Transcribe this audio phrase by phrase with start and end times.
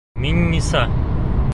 [0.23, 0.87] Миңниса: